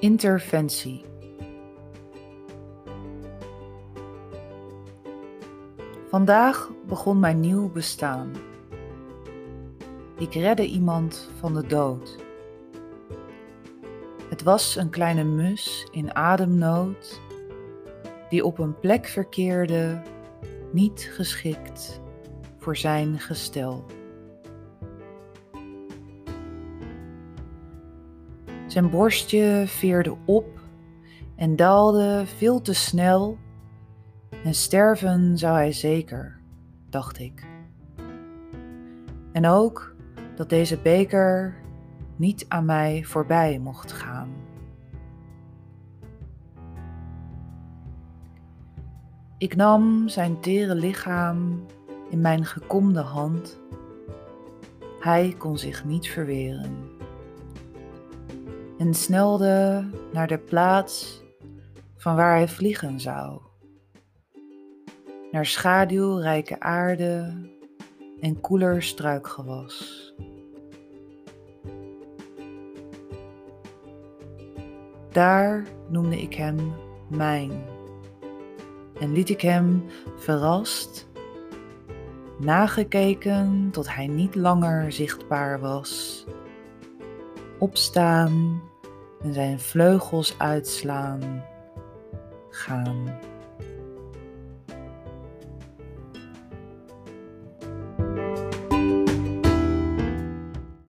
[0.00, 1.04] Interventie.
[6.08, 8.30] Vandaag begon mijn nieuw bestaan.
[10.18, 12.16] Ik redde iemand van de dood.
[14.28, 17.20] Het was een kleine mus in ademnood
[18.28, 20.02] die op een plek verkeerde
[20.72, 22.00] niet geschikt
[22.58, 23.84] voor zijn gestel.
[28.76, 30.60] Zijn borstje veerde op
[31.36, 33.38] en daalde veel te snel
[34.44, 36.40] en sterven zou hij zeker,
[36.90, 37.46] dacht ik.
[39.32, 39.94] En ook
[40.34, 41.54] dat deze beker
[42.16, 44.28] niet aan mij voorbij mocht gaan.
[49.38, 51.66] Ik nam zijn tere lichaam
[52.10, 53.60] in mijn gekomde hand.
[55.00, 56.95] Hij kon zich niet verweren
[58.78, 61.22] en snelde naar de plaats
[61.96, 63.40] van waar hij vliegen zou.
[65.30, 67.34] Naar schaduwrijke aarde
[68.20, 70.04] en koeler struikgewas.
[75.12, 76.74] Daar noemde ik hem
[77.08, 77.64] mijn
[79.00, 79.84] en liet ik hem
[80.16, 81.08] verrast,
[82.38, 86.24] nagekeken tot hij niet langer zichtbaar was,
[87.58, 88.62] opstaan
[89.22, 91.44] en zijn vleugels uitslaan,
[92.50, 93.18] gaan.